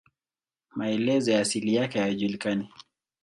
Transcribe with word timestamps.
Maelezo 0.75 1.31
ya 1.31 1.39
asili 1.39 1.75
yake 1.75 1.99
hayajulikani. 1.99 2.69